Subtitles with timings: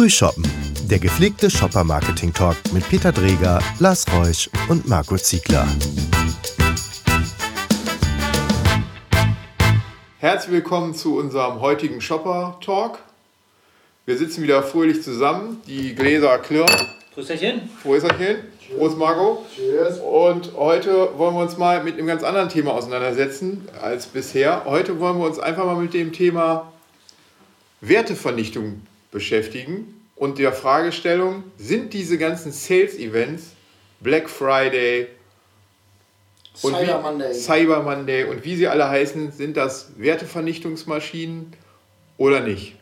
[0.00, 0.50] Frühshoppen,
[0.88, 5.68] der gepflegte Shopper-Marketing-Talk mit Peter Dreger, Lars Reusch und Marco Ziegler.
[10.16, 12.98] Herzlich willkommen zu unserem heutigen Shopper-Talk.
[14.06, 16.74] Wir sitzen wieder fröhlich zusammen, die Gläser klirren.
[17.12, 17.68] Prösterchen.
[17.82, 18.36] Prösterchen.
[18.78, 19.44] Prost, Marco.
[19.54, 19.98] Cheers.
[19.98, 24.64] Und heute wollen wir uns mal mit einem ganz anderen Thema auseinandersetzen als bisher.
[24.64, 26.72] Heute wollen wir uns einfach mal mit dem Thema
[27.82, 28.80] Wertevernichtung
[29.10, 33.52] beschäftigen und der Fragestellung, sind diese ganzen Sales-Events,
[34.00, 35.08] Black Friday
[36.62, 37.34] und Cyber wie, Monday.
[37.34, 41.54] Cyber Monday und wie sie alle heißen, sind das Wertevernichtungsmaschinen
[42.18, 42.76] oder nicht?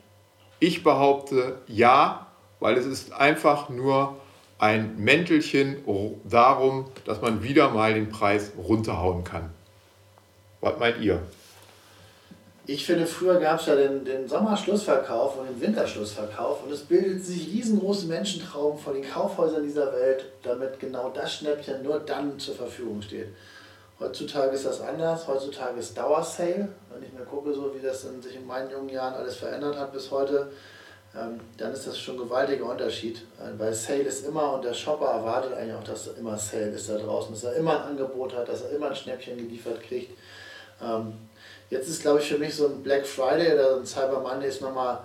[0.60, 2.26] Ich behaupte ja,
[2.60, 4.16] weil es ist einfach nur
[4.58, 5.76] ein Mäntelchen
[6.24, 9.50] darum, dass man wieder mal den Preis runterhauen kann.
[10.60, 11.22] Was meint ihr?
[12.70, 17.24] Ich finde, früher gab es ja den, den Sommerschlussverkauf und den Winterschlussverkauf und es bildet
[17.24, 22.56] sich riesengroße Menschentrauben von den Kaufhäusern dieser Welt, damit genau das Schnäppchen nur dann zur
[22.56, 23.28] Verfügung steht.
[23.98, 26.68] Heutzutage ist das anders, heutzutage ist Dauersale.
[26.92, 29.78] Wenn ich mir gucke, so wie das in sich in meinen jungen Jahren alles verändert
[29.78, 30.52] hat bis heute,
[31.16, 33.22] ähm, dann ist das schon ein gewaltiger Unterschied.
[33.40, 36.90] Äh, weil Sale ist immer und der Shopper erwartet eigentlich auch, dass immer Sale ist
[36.90, 40.18] da draußen, dass er immer ein Angebot hat, dass er immer ein Schnäppchen geliefert kriegt.
[40.82, 41.14] Ähm,
[41.70, 44.62] Jetzt ist, glaube ich, für mich so ein Black Friday oder ein Cyber Monday ist
[44.62, 45.00] nochmal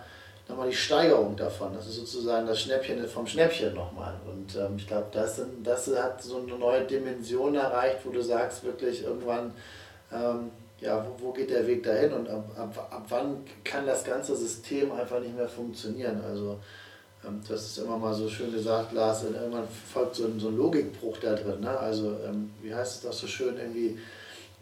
[0.48, 1.74] noch mal die Steigerung davon.
[1.74, 4.14] Das ist sozusagen das Schnäppchen vom Schnäppchen nochmal.
[4.26, 8.64] Und ähm, ich glaube, das, das hat so eine neue Dimension erreicht, wo du sagst,
[8.64, 9.54] wirklich irgendwann,
[10.12, 14.04] ähm, ja, wo, wo geht der Weg dahin und ab, ab, ab wann kann das
[14.04, 16.22] ganze System einfach nicht mehr funktionieren.
[16.28, 16.60] Also
[17.26, 20.58] ähm, das ist immer mal so schön gesagt, Lars, irgendwann folgt so ein, so ein
[20.58, 21.62] Logikbruch da drin.
[21.62, 21.78] Ne?
[21.80, 23.98] Also ähm, wie heißt es doch so schön irgendwie,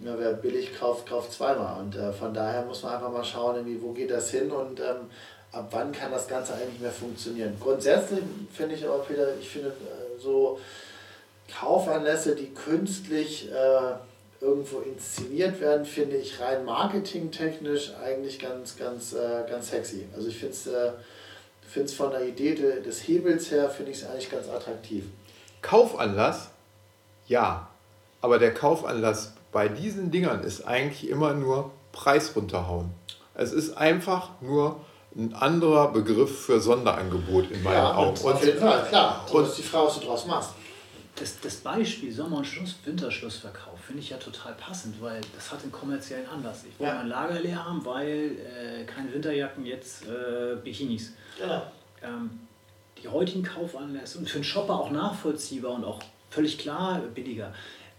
[0.03, 1.79] ja, wer billig kauft, kauft zweimal.
[1.81, 4.79] Und äh, von daher muss man einfach mal schauen, irgendwie, wo geht das hin und
[4.79, 5.09] ähm,
[5.51, 7.55] ab wann kann das Ganze eigentlich mehr funktionieren.
[7.59, 10.59] Grundsätzlich finde ich aber, Peter, ich finde äh, so
[11.59, 19.43] Kaufanlässe, die künstlich äh, irgendwo inszeniert werden, finde ich rein marketingtechnisch eigentlich ganz, ganz, äh,
[19.49, 20.07] ganz sexy.
[20.15, 20.91] Also ich finde es äh,
[21.71, 25.05] find's von der Idee de, des Hebels her, finde ich es eigentlich ganz attraktiv.
[25.61, 26.49] Kaufanlass?
[27.27, 27.67] Ja.
[28.19, 32.91] Aber der Kaufanlass bei diesen Dingern ist eigentlich immer nur Preis runterhauen.
[33.33, 34.81] Es ist einfach nur
[35.15, 38.17] ein anderer Begriff für Sonderangebot in meinen ja, Augen.
[38.21, 39.25] Und, auf jeden Fall, klar.
[39.29, 40.51] Und, und ist die Frage, was du draus machst.
[41.15, 45.61] Das, das Beispiel Sommer- und Schluss, Winterschlussverkauf finde ich ja total passend, weil das hat
[45.61, 46.63] einen kommerziellen Anlass.
[46.63, 46.99] Ich wollte ja.
[46.99, 51.11] mein Lager leer haben, weil äh, keine Winterjacken, jetzt äh, Bikinis.
[51.37, 51.63] Genau.
[52.01, 52.39] Ähm,
[53.01, 57.53] die heutigen Kaufanlässe und für einen Shopper auch nachvollziehbar und auch völlig klar billiger.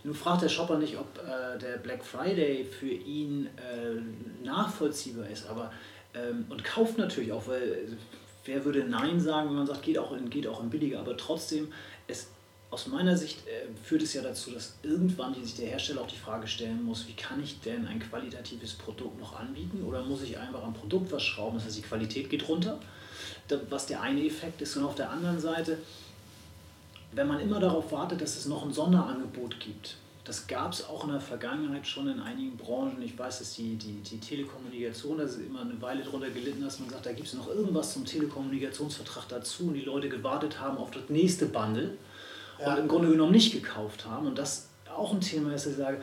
[0.05, 5.47] Nun fragt der Shopper nicht, ob äh, der Black Friday für ihn äh, nachvollziehbar ist,
[5.49, 5.73] aber
[6.15, 7.97] ähm, und kauft natürlich auch, weil
[8.45, 11.17] wer würde Nein sagen, wenn man sagt, geht auch in, geht auch in billiger, aber
[11.17, 11.73] trotzdem,
[12.09, 12.29] es,
[12.71, 16.17] aus meiner Sicht äh, führt es ja dazu, dass irgendwann sich der Hersteller auch die
[16.17, 19.85] Frage stellen muss, wie kann ich denn ein qualitatives Produkt noch anbieten?
[19.85, 22.81] Oder muss ich einfach am Produkt was schrauben, das heißt die Qualität geht runter,
[23.69, 25.79] was der eine Effekt ist und auf der anderen Seite,
[27.13, 31.05] wenn man immer darauf wartet, dass es noch ein Sonderangebot gibt, das gab es auch
[31.05, 33.03] in der Vergangenheit schon in einigen Branchen.
[33.03, 36.79] Ich weiß, dass die, die, die Telekommunikation, da ist immer eine Weile drunter gelitten, dass
[36.79, 40.79] man sagt, da gibt es noch irgendwas zum Telekommunikationsvertrag dazu und die Leute gewartet haben
[40.79, 41.99] auf das nächste Bundle
[42.61, 42.73] ja.
[42.73, 44.29] und im Grunde genommen nicht gekauft haben.
[44.29, 46.01] Und das auch ein Thema ist, dass ich sage,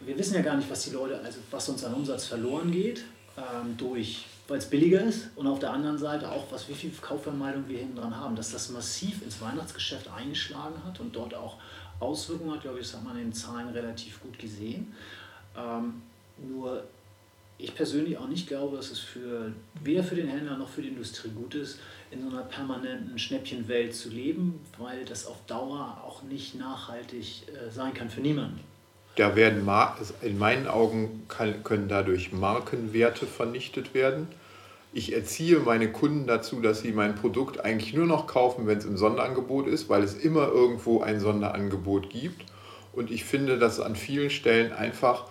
[0.00, 3.04] wir wissen ja gar nicht, was die Leute, also was uns an Umsatz verloren geht,
[3.36, 6.90] ähm, durch weil es billiger ist und auf der anderen Seite auch, was, wie viel
[6.90, 11.56] Kaufvermeidung wir hinten dran haben, dass das massiv ins Weihnachtsgeschäft eingeschlagen hat und dort auch
[12.00, 14.94] Auswirkungen hat, glaube ich, das hat man in den Zahlen relativ gut gesehen.
[15.56, 16.02] Ähm,
[16.36, 16.84] nur
[17.56, 19.52] ich persönlich auch nicht glaube, dass es für,
[19.82, 21.78] weder für den Händler noch für die Industrie gut ist,
[22.10, 27.70] in so einer permanenten Schnäppchenwelt zu leben, weil das auf Dauer auch nicht nachhaltig äh,
[27.70, 28.60] sein kann für niemanden.
[29.16, 29.68] Da werden
[30.22, 34.28] in meinen Augen kann, können dadurch Markenwerte vernichtet werden.
[34.92, 38.84] Ich erziehe meine Kunden dazu, dass sie mein Produkt eigentlich nur noch kaufen, wenn es
[38.84, 42.44] im Sonderangebot ist, weil es immer irgendwo ein Sonderangebot gibt.
[42.92, 45.24] Und ich finde, dass an vielen Stellen einfach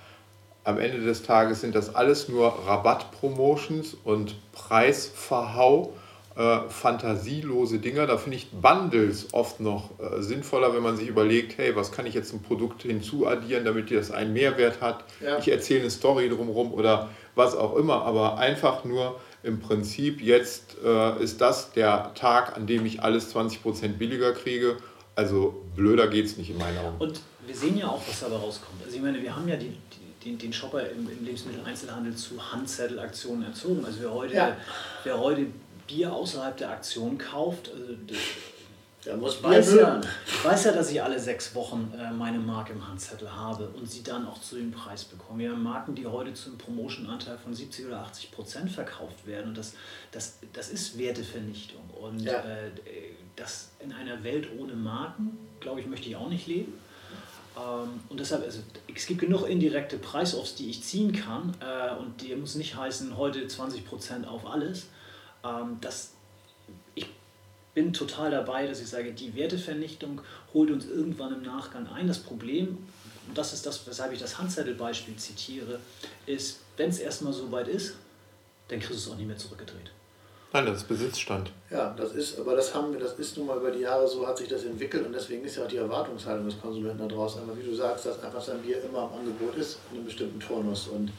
[0.65, 5.93] am Ende des Tages sind das alles nur Rabattpromotions und Preisverhau
[6.35, 8.07] äh, fantasielose Dinger.
[8.07, 12.05] Da finde ich Bundles oft noch äh, sinnvoller, wenn man sich überlegt, hey, was kann
[12.05, 15.03] ich jetzt ein Produkt hinzuaddieren, damit das einen Mehrwert hat.
[15.21, 15.37] Ja.
[15.37, 20.77] Ich erzähle eine Story drumherum oder was auch immer, aber einfach nur im Prinzip jetzt
[20.83, 24.77] äh, ist das der Tag, an dem ich alles 20% billiger kriege.
[25.15, 26.97] Also blöder geht es nicht in meinen Augen.
[26.97, 28.81] Und wir sehen ja auch, was dabei rauskommt.
[28.83, 29.75] Also ich meine, wir haben ja die,
[30.23, 33.85] den, den Shopper im, im Lebensmitteleinzelhandel zu Handzettelaktionen erzogen.
[33.85, 34.57] Also wer heute, ja.
[35.03, 35.47] wer heute
[35.87, 37.93] Bier außerhalb der Aktion kauft, also
[39.05, 42.71] der muss weiß ja, ich weiß ja, dass ich alle sechs Wochen äh, meine Marke
[42.71, 45.39] im Handzettel habe und sie dann auch zu dem Preis bekomme.
[45.39, 49.57] Wir haben Marken, die heute zum Promotion-Anteil von 70 oder 80 Prozent verkauft werden und
[49.57, 49.73] das,
[50.11, 51.81] das, das ist Wertevernichtung.
[52.01, 52.39] Und ja.
[52.39, 52.71] äh,
[53.35, 56.73] das in einer Welt ohne Marken, glaube ich, möchte ich auch nicht leben.
[57.57, 58.59] Ähm, und deshalb, also,
[58.93, 63.17] es gibt genug indirekte Preisoffs, die ich ziehen kann äh, und die muss nicht heißen,
[63.17, 64.87] heute 20 Prozent auf alles.
[65.43, 66.13] Ähm, das,
[67.73, 70.21] bin total dabei, dass ich sage, die Wertevernichtung
[70.53, 72.07] holt uns irgendwann im Nachgang ein.
[72.07, 72.77] Das Problem,
[73.27, 75.79] und das ist das, weshalb ich das Handzettelbeispiel zitiere,
[76.25, 77.95] ist, wenn es erstmal so weit ist,
[78.67, 79.91] dann kriegst du es auch nicht mehr zurückgedreht.
[80.51, 81.51] Nein, das ist Besitzstand.
[81.71, 84.27] Ja, das ist, aber das haben wir, das ist nun mal über die Jahre so,
[84.27, 87.41] hat sich das entwickelt und deswegen ist ja auch die Erwartungshaltung des Konsumenten da draußen.
[87.41, 90.39] Aber wie du sagst, dass einfach sein Bier immer am Angebot ist, in einem bestimmten
[90.39, 90.89] Turnus.
[90.89, 91.11] Und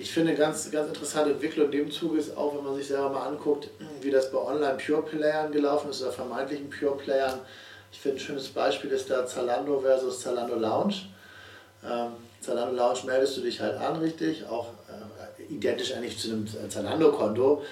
[0.00, 3.10] ich finde, ganz, ganz interessante Entwicklung in dem Zuge ist auch, wenn man sich selber
[3.10, 3.68] mal anguckt,
[4.00, 7.40] wie das bei Online-Pure-Playern gelaufen ist oder vermeintlichen Pure-Playern.
[7.92, 10.94] Ich finde, ein schönes Beispiel ist da Zalando versus Zalando Lounge.
[11.84, 16.46] Ähm, Zalando Lounge meldest du dich halt an, richtig, auch äh, identisch eigentlich zu einem
[16.70, 17.62] Zalando-Konto.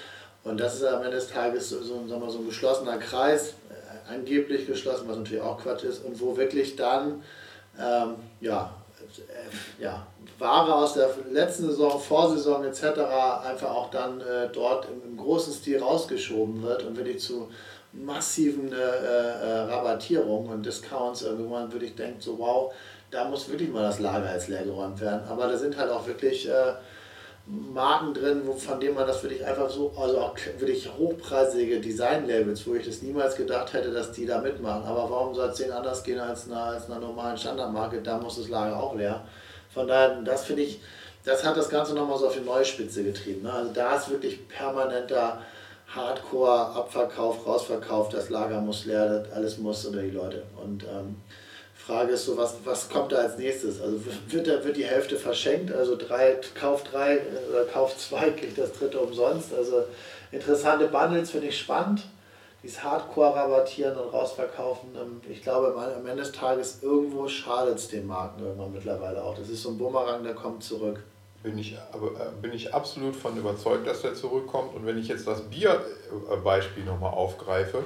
[0.43, 3.53] Und das ist am Ende des Tages so, so, sagen wir, so ein geschlossener Kreis,
[3.69, 7.23] äh, angeblich geschlossen, was natürlich auch Quatsch ist, und wo wirklich dann
[7.79, 8.73] ähm, ja,
[9.17, 10.05] äh, ja,
[10.37, 12.83] Ware aus der letzten Saison, Vorsaison etc.
[13.43, 17.49] einfach auch dann äh, dort im, im, großen Stil rausgeschoben wird und wirklich zu
[17.91, 22.73] massiven äh, äh, Rabattierungen und Discounts irgendwann würde ich denken, so wow,
[23.11, 25.27] da muss wirklich mal das Lager jetzt leer geräumt werden.
[25.27, 26.73] Aber da sind halt auch wirklich äh,
[27.73, 32.75] Marken drin, von denen man das wirklich einfach so, also auch wirklich hochpreisige Design-Labels, wo
[32.75, 34.83] ich das niemals gedacht hätte, dass die da mitmachen.
[34.83, 38.01] Aber warum soll es denen anders gehen als einer, als einer normalen Standardmarke?
[38.01, 39.23] Da muss das Lager auch leer.
[39.73, 40.79] Von daher, das finde ich,
[41.25, 43.43] das hat das Ganze nochmal so auf die neue Spitze getrieben.
[43.43, 43.51] Ne?
[43.51, 45.41] Also da ist wirklich permanenter
[45.87, 50.43] Hardcore-Abverkauf, Rausverkauf, das Lager muss leer, alles muss unter die Leute.
[50.61, 51.15] Und ähm,
[51.89, 53.81] Frage ist so, was, was kommt da als nächstes?
[53.81, 57.19] Also wird, da, wird die Hälfte verschenkt, also drei, Kauf drei
[57.49, 59.53] oder Kauf zwei kriegt das dritte umsonst.
[59.53, 59.85] Also
[60.31, 62.03] interessante Bundles finde ich spannend
[62.61, 67.87] dieses Hardcore rabattieren und rausverkaufen, ähm, ich glaube, am Ende des Tages irgendwo schadet es
[67.87, 69.35] den Marken irgendwann mittlerweile auch.
[69.35, 71.01] Das ist so ein Bumerang, der kommt zurück.
[71.41, 74.75] Bin ich, aber, äh, bin ich absolut von überzeugt, dass der zurückkommt.
[74.75, 77.83] Und wenn ich jetzt das Bierbeispiel nochmal aufgreife,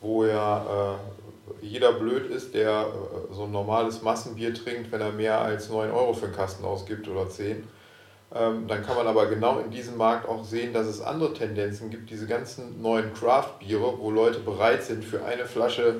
[0.00, 1.19] wo ja äh,
[1.60, 5.90] jeder blöd ist, der äh, so ein normales Massenbier trinkt, wenn er mehr als 9
[5.90, 7.66] Euro für einen Kasten ausgibt oder 10
[8.32, 11.90] ähm, dann kann man aber genau in diesem Markt auch sehen, dass es andere Tendenzen
[11.90, 15.96] gibt, diese ganzen neuen Craft-Biere, wo Leute bereit sind, für eine Flasche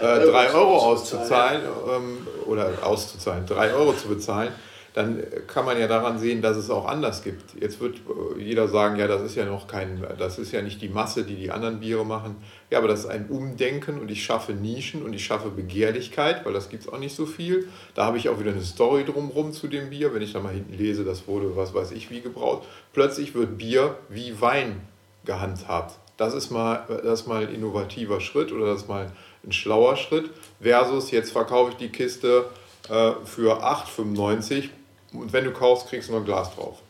[0.00, 4.52] äh, 3 Euro auszuzahlen ähm, oder auszuzahlen, 3 Euro zu bezahlen
[4.98, 7.54] dann kann man ja daran sehen, dass es auch anders gibt.
[7.60, 10.82] Jetzt wird äh, jeder sagen, ja, das ist ja noch kein, das ist ja nicht
[10.82, 12.34] die Masse, die die anderen Biere machen.
[12.68, 16.52] Ja, aber das ist ein Umdenken und ich schaffe Nischen und ich schaffe Begehrlichkeit, weil
[16.52, 17.68] das gibt es auch nicht so viel.
[17.94, 20.12] Da habe ich auch wieder eine Story drumherum zu dem Bier.
[20.12, 22.66] Wenn ich da mal hinten lese, das wurde, was weiß ich, wie gebraut.
[22.92, 24.80] Plötzlich wird Bier wie Wein
[25.24, 25.96] gehandhabt.
[26.16, 29.12] Das ist mal, das ist mal ein innovativer Schritt oder das ist mal
[29.44, 30.30] ein schlauer Schritt.
[30.60, 32.46] Versus jetzt verkaufe ich die Kiste
[32.88, 34.70] äh, für 8,95
[35.12, 36.82] und wenn du kaufst, kriegst du nur ein Glas drauf.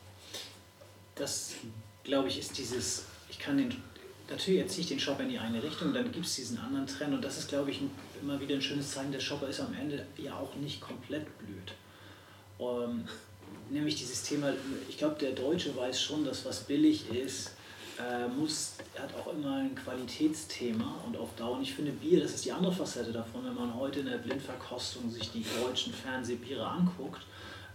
[1.14, 1.54] Das,
[2.04, 3.82] glaube ich, ist dieses, ich kann den,
[4.30, 7.14] natürlich erziehe ich den Shopper in die eine Richtung, dann gibt es diesen anderen Trend
[7.14, 7.80] und das ist, glaube ich,
[8.20, 11.72] immer wieder ein schönes Zeichen, der Shopper ist am Ende ja auch nicht komplett blöd.
[12.58, 13.08] Um, ähm,
[13.70, 14.52] nämlich dieses Thema,
[14.88, 17.52] ich glaube, der Deutsche weiß schon, dass was billig ist,
[17.98, 21.56] äh, muss, hat auch immer ein Qualitätsthema und auf Dauer.
[21.56, 24.18] Und ich finde Bier, das ist die andere Facette davon, wenn man heute in der
[24.18, 27.22] Blindverkostung sich die deutschen Fernsehbiere anguckt,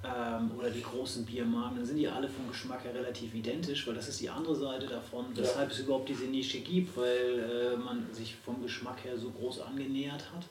[0.03, 3.95] ähm, oder die großen Biermarken, dann sind die alle vom Geschmack her relativ identisch, weil
[3.95, 5.73] das ist die andere Seite davon, weshalb ja.
[5.75, 10.23] es überhaupt diese Nische gibt, weil äh, man sich vom Geschmack her so groß angenähert
[10.33, 10.45] hat.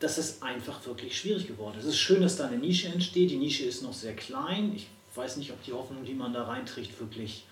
[0.00, 1.84] dass es einfach wirklich schwierig geworden ist.
[1.84, 3.30] Es ist schön, dass da eine Nische entsteht.
[3.30, 4.72] Die Nische ist noch sehr klein.
[4.74, 7.44] Ich weiß nicht, ob die Hoffnung, die man da reinträgt, wirklich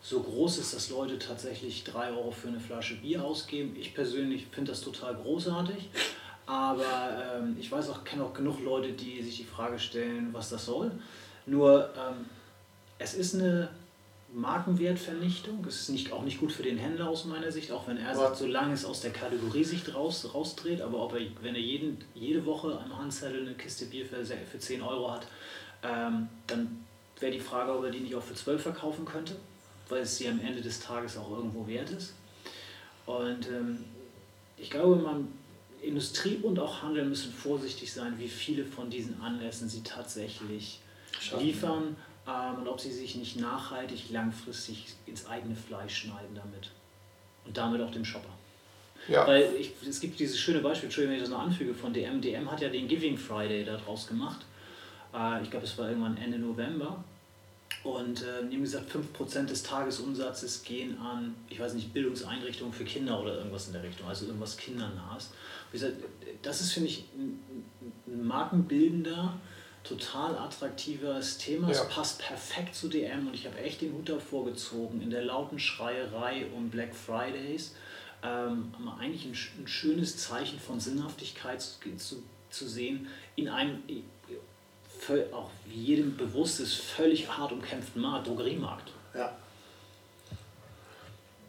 [0.00, 3.76] so groß ist, dass Leute tatsächlich 3 Euro für eine Flasche Bier ausgeben.
[3.78, 5.90] Ich persönlich finde das total großartig.
[6.48, 10.48] Aber ähm, ich weiß auch, kenne auch genug Leute, die sich die Frage stellen, was
[10.48, 10.90] das soll.
[11.44, 12.24] Nur ähm,
[12.98, 13.68] es ist eine
[14.32, 15.62] Markenwertvernichtung.
[15.68, 18.16] Es ist nicht, auch nicht gut für den Händler aus meiner Sicht, auch wenn er
[18.16, 20.80] sagt, solange es aus der Kategorie sich raus, rausdreht.
[20.80, 24.58] Aber ob er, wenn er jeden, jede Woche am Handzettel eine Kiste Bier für, für
[24.58, 25.26] 10 Euro hat,
[25.82, 26.82] ähm, dann
[27.20, 29.36] wäre die Frage, ob er die nicht auch für 12 verkaufen könnte,
[29.90, 32.14] weil es sie am Ende des Tages auch irgendwo wert ist.
[33.04, 33.84] Und ähm,
[34.56, 35.28] ich glaube, man
[35.82, 40.80] Industrie und auch Handel müssen vorsichtig sein, wie viele von diesen Anlässen sie tatsächlich
[41.20, 41.44] Schaffen.
[41.44, 46.70] liefern ähm, und ob sie sich nicht nachhaltig langfristig ins eigene Fleisch schneiden damit.
[47.54, 48.28] damit auch dem Shopper.
[49.06, 49.26] Ja.
[49.26, 52.20] Weil ich, es gibt dieses schöne Beispiel, Entschuldigung, wenn ich das noch anfüge, von DM.
[52.20, 54.44] DM hat ja den Giving Friday daraus gemacht.
[55.14, 57.02] Äh, ich glaube, es war irgendwann Ende November.
[57.84, 63.20] Und äh, haben gesagt, 5% des Tagesumsatzes gehen an, ich weiß nicht, Bildungseinrichtungen für Kinder
[63.20, 65.30] oder irgendwas in der Richtung, also irgendwas kindernahes.
[65.70, 65.94] Gesagt,
[66.42, 67.38] das ist, finde ich, ein,
[68.06, 69.34] ein markenbildender,
[69.84, 71.68] total attraktives Thema.
[71.68, 71.74] Ja.
[71.74, 75.24] Es passt perfekt zu DM und ich habe echt den Hut davor gezogen in der
[75.24, 77.74] lauten Schreierei um Black Fridays.
[78.22, 83.06] Ähm, eigentlich ein, ein, schönes Zeichen von Sinnhaftigkeit zu, zu, zu sehen
[83.36, 83.82] in einem
[85.32, 88.92] auch jedem bewusst ist, völlig hart umkämpften Markt, Drogeriemarkt.
[89.14, 89.32] Ja.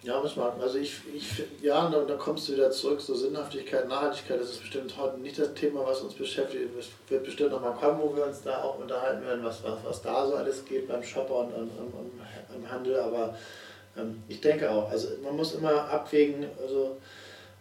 [0.02, 0.60] Ja, muss man.
[0.62, 4.62] Also ich, ich ja, da, da kommst du wieder zurück, so Sinnhaftigkeit, Nachhaltigkeit, das ist
[4.62, 6.70] bestimmt heute nicht das Thema, was uns beschäftigt.
[6.80, 10.02] Es wird bestimmt nochmal kommen, wo wir uns da auch unterhalten werden, was, was, was
[10.02, 11.54] da so alles geht beim Shopper und,
[12.56, 12.98] im Handel.
[12.98, 13.36] Aber
[13.98, 16.98] ähm, ich denke auch, also man muss immer abwägen, also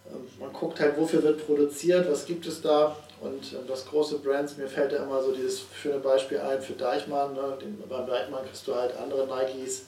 [0.06, 4.18] ähm, man guckt halt, wofür wird produziert, was gibt es da und ähm, das große
[4.18, 7.34] Brands, mir fällt ja immer so dieses schöne Beispiel ein für Deichmann.
[7.34, 7.58] Ne?
[7.60, 9.86] Den, beim Deichmann kriegst du halt andere Nikes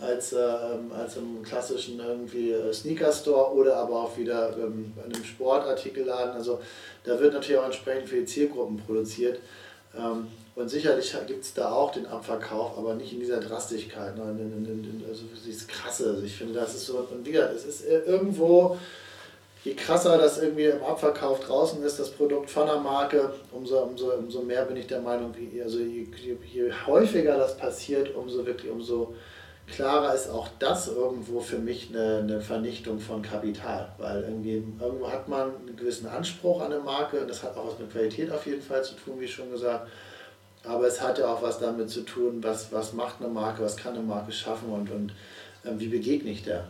[0.00, 0.38] als, äh,
[0.96, 6.34] als im klassischen irgendwie äh, Sneaker-Store oder aber auch wieder ähm, in einem Sportartikelladen.
[6.34, 6.60] Also
[7.04, 9.38] da wird natürlich auch entsprechend für die Zielgruppen produziert.
[9.96, 10.26] Ähm,
[10.56, 14.16] und sicherlich gibt es da auch den Abverkauf, aber nicht in dieser Drastigkeit.
[14.16, 14.22] Ne?
[15.08, 16.10] Also dieses Krasse.
[16.10, 18.78] Also ich finde, das ist so, und wieder, es ist äh, irgendwo
[19.64, 24.12] je krasser das irgendwie im Abverkauf draußen ist, das Produkt von der Marke, umso, umso,
[24.12, 28.44] umso mehr bin ich der Meinung, wie, also je, je, je häufiger das passiert, umso
[28.44, 29.14] wirklich, umso
[29.66, 33.90] klarer ist auch das irgendwo für mich eine, eine Vernichtung von Kapital.
[33.96, 37.68] Weil irgendwie, irgendwo hat man einen gewissen Anspruch an eine Marke und das hat auch
[37.68, 39.88] was mit Qualität auf jeden Fall zu tun, wie schon gesagt.
[40.64, 43.78] Aber es hat ja auch was damit zu tun, was, was macht eine Marke, was
[43.78, 45.12] kann eine Marke schaffen und, und
[45.64, 46.64] äh, wie begegne ich der.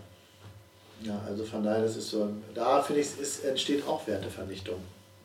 [1.02, 4.76] Ja, also von daher, das ist so, da finde ich, es entsteht auch Wertevernichtung.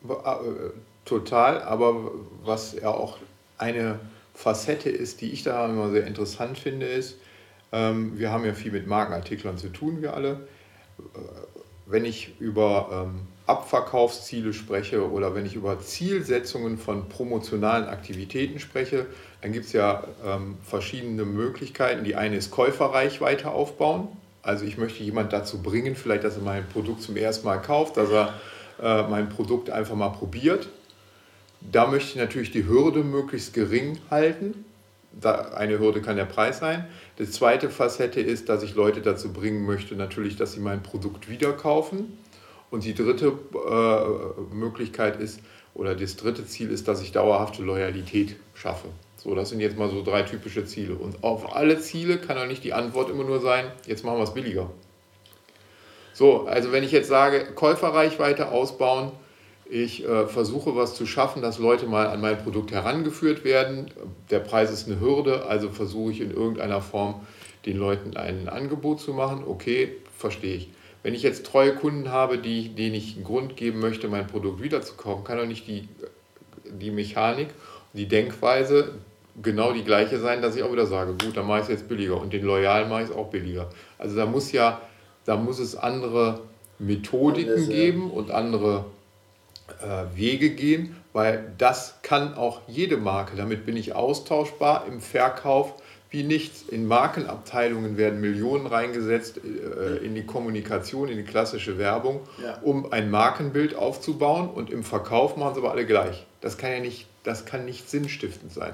[0.07, 0.71] Äh,
[1.05, 2.11] total, aber
[2.43, 3.17] was ja auch
[3.57, 3.99] eine
[4.33, 7.17] Facette ist, die ich da immer sehr interessant finde, ist,
[7.71, 10.47] ähm, wir haben ja viel mit Markenartiklern zu tun, wir alle.
[10.99, 11.19] Äh,
[11.85, 19.07] wenn ich über ähm, Abverkaufsziele spreche oder wenn ich über Zielsetzungen von promotionalen Aktivitäten spreche,
[19.41, 22.03] dann gibt es ja ähm, verschiedene Möglichkeiten.
[22.03, 24.07] Die eine ist Käuferreichweite aufbauen.
[24.41, 27.97] Also ich möchte jemand dazu bringen, vielleicht, dass er mein Produkt zum ersten Mal kauft,
[27.97, 28.33] dass er
[28.81, 30.69] äh, mein Produkt einfach mal probiert.
[31.59, 34.65] Da möchte ich natürlich die Hürde möglichst gering halten.
[35.11, 36.87] Da, eine Hürde kann der Preis sein.
[37.17, 41.29] Die zweite Facette ist, dass ich Leute dazu bringen möchte, natürlich, dass sie mein Produkt
[41.29, 42.17] wieder kaufen.
[42.69, 45.41] Und die dritte äh, Möglichkeit ist,
[45.73, 48.89] oder das dritte Ziel ist, dass ich dauerhafte Loyalität schaffe.
[49.21, 50.95] So, das sind jetzt mal so drei typische Ziele.
[50.95, 54.23] Und auf alle Ziele kann doch nicht die Antwort immer nur sein, jetzt machen wir
[54.23, 54.69] es billiger.
[56.13, 59.11] So, also wenn ich jetzt sage, Käuferreichweite ausbauen,
[59.69, 63.91] ich äh, versuche was zu schaffen, dass Leute mal an mein Produkt herangeführt werden.
[64.31, 67.21] Der Preis ist eine Hürde, also versuche ich in irgendeiner Form
[67.65, 69.43] den Leuten ein Angebot zu machen.
[69.45, 70.69] Okay, verstehe ich.
[71.03, 74.61] Wenn ich jetzt treue Kunden habe, die, denen ich einen Grund geben möchte, mein Produkt
[74.63, 75.87] wiederzukaufen, kann doch nicht die,
[76.65, 77.49] die Mechanik,
[77.93, 78.93] die Denkweise
[79.41, 81.87] genau die gleiche sein, dass ich auch wieder sage, gut, dann mache ich es jetzt
[81.87, 83.69] billiger und den Loyalen mache ich es auch billiger.
[83.97, 84.81] Also da muss ja,
[85.25, 86.41] da muss es andere
[86.79, 88.85] Methodiken Alles, geben und andere
[89.81, 93.35] äh, Wege gehen, weil das kann auch jede Marke.
[93.35, 95.73] Damit bin ich austauschbar im Verkauf
[96.09, 96.63] wie nichts.
[96.63, 102.57] In Markenabteilungen werden Millionen reingesetzt äh, in die Kommunikation, in die klassische Werbung, ja.
[102.63, 106.25] um ein Markenbild aufzubauen und im Verkauf machen sie aber alle gleich.
[106.41, 108.73] Das kann ja nicht, das kann nicht sinnstiftend sein.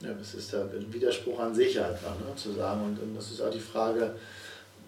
[0.00, 2.82] Ja, das ist ja ein Widerspruch an sich einfach, ne, zu sagen.
[2.82, 4.14] Und, und das ist auch die Frage,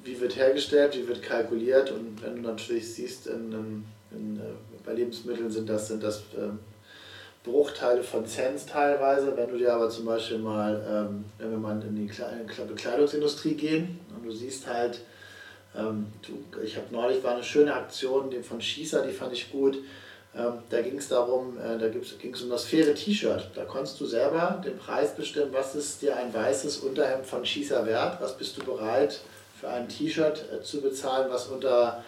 [0.04, 1.90] wie wird hergestellt, wie wird kalkuliert.
[1.90, 4.42] Und wenn du natürlich siehst, in, in, in, äh,
[4.84, 6.58] bei Lebensmitteln sind das, sind das ähm,
[7.44, 9.36] Bruchteile von Cents teilweise.
[9.36, 12.10] Wenn du dir aber zum Beispiel mal, ähm, wenn wir mal in die
[12.68, 15.00] Bekleidungsindustrie gehen und du siehst halt,
[15.76, 19.78] ähm, du, ich habe neulich war eine schöne Aktion von Schießer, die fand ich gut
[20.34, 23.50] da ging es darum, äh, da ging es um das faire T-Shirt.
[23.54, 27.84] Da konntest du selber den Preis bestimmen, was ist dir ein weißes Unterhemd von Schießer
[27.86, 29.20] wert, was bist du bereit
[29.60, 32.02] für ein T-Shirt äh, zu bezahlen, was unter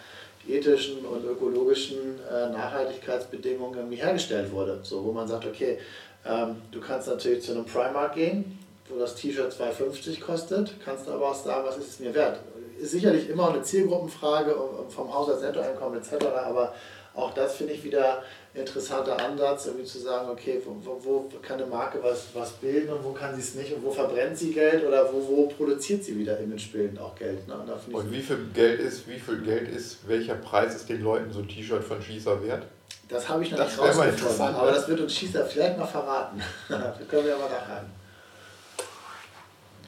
[0.47, 4.79] ethischen und ökologischen äh, Nachhaltigkeitsbedingungen irgendwie hergestellt wurde.
[4.81, 5.79] So, wo man sagt, okay,
[6.25, 11.29] ähm, du kannst natürlich zu einem Primark gehen, wo das T-Shirt 2,50 kostet, kannst aber
[11.29, 12.39] auch sagen, was ist es mir wert.
[12.79, 14.55] Ist sicherlich immer eine Zielgruppenfrage
[14.89, 16.73] vom Haushaltsnettoeinkommen etc., aber
[17.15, 21.59] auch das finde ich wieder ein interessanter Ansatz, irgendwie zu sagen, okay, wo, wo, kann
[21.59, 24.53] eine Marke was, was bilden und wo kann sie es nicht und wo verbrennt sie
[24.53, 27.47] Geld oder wo, wo produziert sie wieder imagebildend auch Geld.
[27.47, 27.55] Ne?
[27.55, 31.31] Und, und wie viel Geld ist, wie viel Geld ist, welcher Preis ist den Leuten
[31.31, 32.65] so ein T-Shirt von Schießer wert?
[33.07, 36.41] Das habe ich noch das nicht rausgefunden, aber das wird uns Schießer vielleicht mal verraten.
[36.69, 37.85] das können wir aber nachher.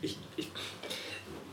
[0.02, 0.52] Ich, ich,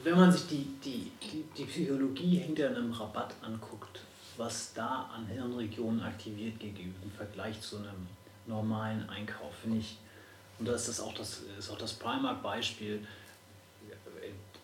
[0.03, 4.01] wenn man sich die, die, die, die Psychologie hinter einem Rabatt anguckt,
[4.37, 8.09] was da an Hirnregionen aktiviert gegenüber im Vergleich zu einem
[8.47, 9.99] normalen Einkauf, finde ich,
[10.59, 13.01] und das ist auch das, ist auch das Primark-Beispiel.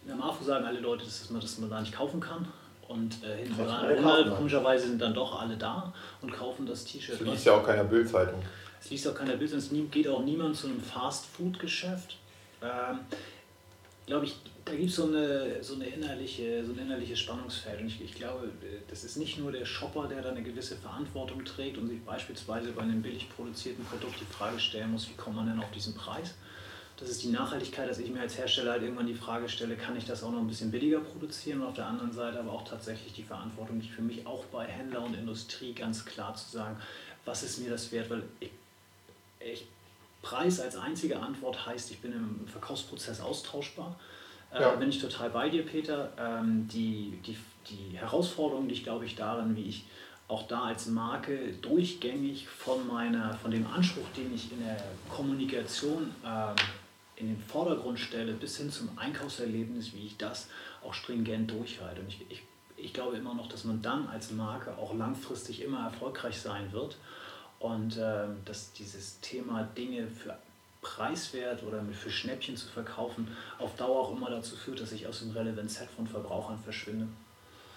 [0.02, 2.46] In der Marfu sagen alle Leute, dass man das man da nicht kaufen kann.
[2.88, 7.20] Und äh, hinten dran, komischerweise sind dann doch alle da und kaufen das T-Shirt.
[7.20, 8.42] Es liest ja auch keiner Bildzeitung.
[8.80, 9.84] Es liest auch keiner Bildzeitung.
[9.84, 12.16] Es geht auch niemand zu einem Fast-Food-Geschäft.
[12.62, 13.00] Ähm,
[14.10, 17.80] glaube ich, da gibt so es so, eine innerliche, so ein innerliches Spannungsfeld.
[17.80, 18.50] Und ich, ich glaube,
[18.88, 22.72] das ist nicht nur der Shopper, der da eine gewisse Verantwortung trägt und sich beispielsweise
[22.72, 25.94] bei einem billig produzierten Produkt die Frage stellen muss, wie kommt man denn auf diesen
[25.94, 26.34] Preis?
[26.96, 29.96] Das ist die Nachhaltigkeit, dass ich mir als Hersteller halt irgendwann die Frage stelle, kann
[29.96, 31.60] ich das auch noch ein bisschen billiger produzieren?
[31.60, 34.66] Und auf der anderen Seite aber auch tatsächlich die Verantwortung, die für mich auch bei
[34.66, 36.76] Händler und Industrie ganz klar zu sagen,
[37.24, 38.10] was ist mir das wert?
[38.10, 38.50] Weil ich,
[39.38, 39.66] ich
[40.22, 43.98] Preis als einzige Antwort heißt, ich bin im Verkaufsprozess austauschbar.
[44.52, 44.74] Äh, ja.
[44.74, 46.12] bin ich total bei dir, Peter.
[46.18, 47.36] Ähm, die, die,
[47.68, 49.86] die Herausforderung liegt, glaube ich, darin, wie ich
[50.28, 54.76] auch da als Marke durchgängig von, meiner, von dem Anspruch, den ich in der
[55.08, 56.54] Kommunikation ähm,
[57.16, 60.48] in den Vordergrund stelle, bis hin zum Einkaufserlebnis, wie ich das
[60.84, 62.00] auch stringent durchhalte.
[62.00, 62.42] Und ich, ich,
[62.76, 66.96] ich glaube immer noch, dass man dann als Marke auch langfristig immer erfolgreich sein wird
[67.60, 70.36] und äh, dass dieses Thema Dinge für
[70.82, 75.20] preiswert oder für Schnäppchen zu verkaufen auf Dauer auch immer dazu führt, dass ich aus
[75.20, 77.06] dem relevanz Set von Verbrauchern verschwinde.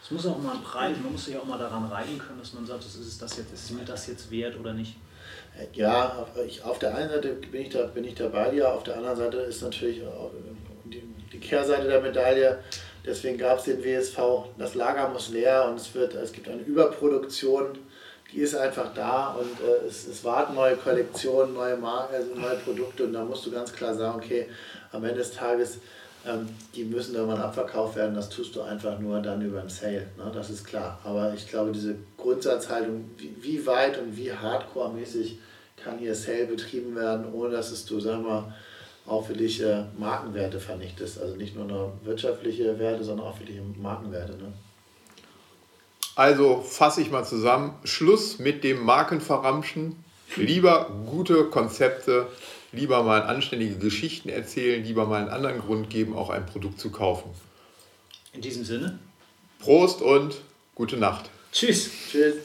[0.01, 2.53] Es muss auch mal ein Preis, man muss sich auch mal daran reiben können, dass
[2.53, 4.95] man sagt, ist, es das jetzt, ist mir das jetzt wert oder nicht.
[5.73, 8.83] Ja, ich, auf der einen Seite bin ich, da, bin ich da bei dir, auf
[8.83, 10.01] der anderen Seite ist natürlich
[10.85, 12.59] die, die Kehrseite der Medaille.
[13.05, 14.17] Deswegen gab es den WSV,
[14.57, 17.77] das Lager muss leer und es, wird, es gibt eine Überproduktion
[18.33, 22.55] die ist einfach da und äh, es, es warten neue Kollektionen, neue Marken, also neue
[22.57, 24.47] Produkte und da musst du ganz klar sagen, okay,
[24.91, 25.77] am Ende des Tages,
[26.25, 30.07] ähm, die müssen irgendwann abverkauft werden, das tust du einfach nur dann über einen Sale,
[30.17, 30.31] ne?
[30.33, 30.99] das ist klar.
[31.03, 35.37] Aber ich glaube, diese Grundsatzhaltung, wie, wie weit und wie hardcore-mäßig
[35.75, 38.53] kann hier Sale betrieben werden, ohne dass es du, sag mal,
[39.05, 41.21] auch für dich äh, Markenwerte vernichtest.
[41.21, 44.33] Also nicht nur nur wirtschaftliche Werte, sondern auch für die Markenwerte.
[44.37, 44.53] Ne?
[46.15, 47.73] Also fasse ich mal zusammen.
[47.83, 49.95] Schluss mit dem Markenverramschen.
[50.35, 52.27] Lieber gute Konzepte,
[52.71, 56.91] lieber mal anständige Geschichten erzählen, lieber mal einen anderen Grund geben, auch ein Produkt zu
[56.91, 57.29] kaufen.
[58.31, 58.99] In diesem Sinne.
[59.59, 60.41] Prost und
[60.73, 61.29] gute Nacht.
[61.51, 61.89] Tschüss.
[62.11, 62.35] Tschüss.